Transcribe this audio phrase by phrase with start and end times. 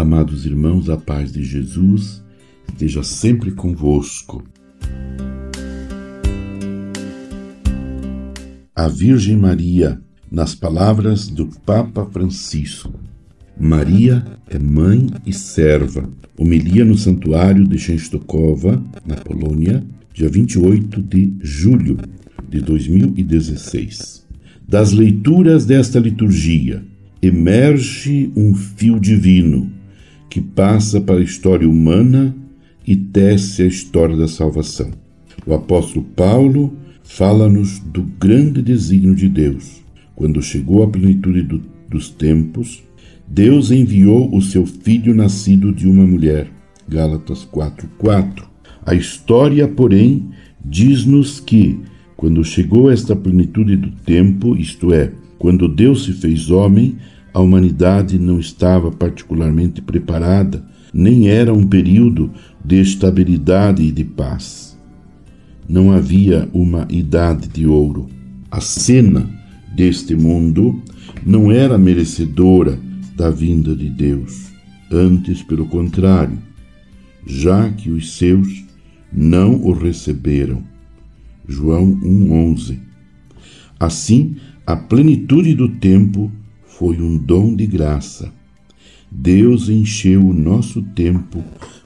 [0.00, 2.24] Amados irmãos, a paz de Jesus
[2.66, 4.42] esteja sempre convosco.
[8.74, 10.00] A Virgem Maria,
[10.32, 12.94] nas palavras do Papa Francisco.
[13.60, 16.08] Maria é mãe e serva.
[16.34, 21.98] Homilia no Santuário de Częstochowa, na Polônia, dia 28 de julho
[22.48, 24.26] de 2016.
[24.66, 26.82] Das leituras desta liturgia
[27.20, 29.78] emerge um fio divino
[30.30, 32.34] que passa para a história humana
[32.86, 34.90] e tece a história da salvação.
[35.44, 39.82] O apóstolo Paulo fala-nos do grande desígnio de Deus.
[40.14, 42.82] Quando chegou a plenitude do, dos tempos,
[43.26, 46.48] Deus enviou o seu filho nascido de uma mulher.
[46.88, 48.44] Gálatas 4:4.
[48.86, 50.30] A história, porém,
[50.64, 51.80] diz-nos que
[52.16, 56.96] quando chegou esta plenitude do tempo, isto é, quando Deus se fez homem,
[57.32, 62.30] a humanidade não estava particularmente preparada, nem era um período
[62.64, 64.78] de estabilidade e de paz.
[65.68, 68.08] Não havia uma idade de ouro.
[68.50, 69.30] A cena
[69.74, 70.82] deste mundo
[71.24, 72.78] não era merecedora
[73.14, 74.50] da vinda de Deus.
[74.90, 76.38] Antes, pelo contrário,
[77.24, 78.64] já que os seus
[79.12, 80.62] não o receberam.
[81.46, 82.78] João 1:11.
[83.78, 84.36] Assim,
[84.66, 86.30] a plenitude do tempo
[86.80, 88.32] foi um dom de graça.
[89.12, 91.44] Deus encheu o nosso tempo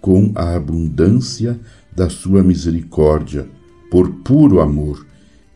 [0.00, 1.58] com a abundância
[1.92, 3.48] da sua misericórdia,
[3.90, 5.04] por puro amor,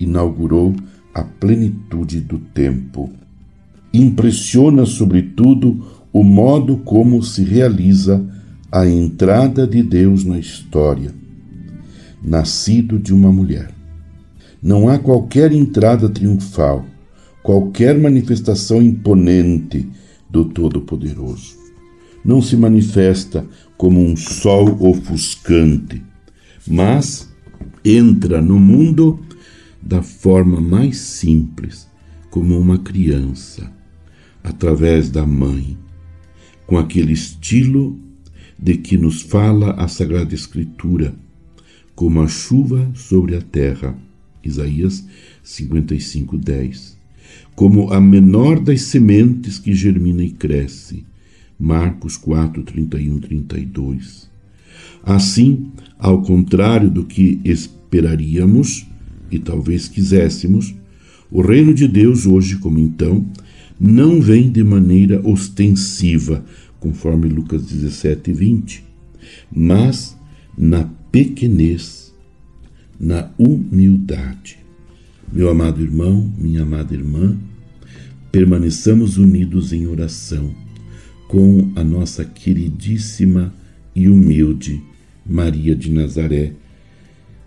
[0.00, 0.74] inaugurou
[1.14, 3.08] a plenitude do tempo.
[3.94, 5.80] Impressiona, sobretudo,
[6.12, 8.20] o modo como se realiza
[8.72, 11.14] a entrada de Deus na história.
[12.20, 13.70] Nascido de uma mulher.
[14.60, 16.84] Não há qualquer entrada triunfal,
[17.42, 19.88] qualquer manifestação imponente
[20.28, 21.58] do Todo-Poderoso.
[22.24, 23.46] Não se manifesta
[23.76, 26.02] como um sol ofuscante,
[26.66, 27.28] mas
[27.84, 29.20] entra no mundo
[29.80, 31.88] da forma mais simples,
[32.30, 33.72] como uma criança,
[34.44, 35.78] através da mãe,
[36.66, 37.98] com aquele estilo
[38.58, 41.14] de que nos fala a Sagrada Escritura,
[41.94, 43.96] como a chuva sobre a terra.
[44.44, 45.04] Isaías
[45.42, 46.99] 55, 10
[47.54, 51.04] como a menor das sementes que germina e cresce.
[51.58, 54.30] Marcos 4, 31, 32.
[55.02, 58.86] Assim, ao contrário do que esperaríamos
[59.30, 60.74] e talvez quiséssemos,
[61.30, 63.24] o reino de Deus hoje, como então,
[63.78, 66.44] não vem de maneira ostensiva,
[66.78, 68.84] conforme Lucas 17, 20,
[69.50, 70.16] mas
[70.56, 72.12] na pequenez,
[72.98, 74.58] na humildade.
[75.32, 77.38] Meu amado irmão, minha amada irmã,
[78.32, 80.52] permaneçamos unidos em oração
[81.28, 83.54] com a nossa queridíssima
[83.94, 84.82] e humilde
[85.24, 86.52] Maria de Nazaré,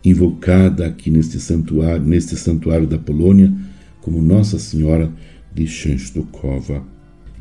[0.01, 3.53] invocada aqui neste santuário, neste santuário da Polônia,
[3.99, 5.11] como Nossa Senhora
[5.53, 6.85] de Częstochowa.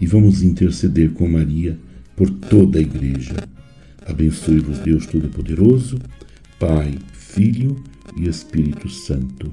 [0.01, 1.79] E vamos interceder com Maria
[2.17, 3.37] por toda a igreja.
[4.05, 6.01] Abençoe-vos Deus Todo-Poderoso,
[6.59, 7.81] Pai, Filho
[8.17, 9.53] e Espírito Santo.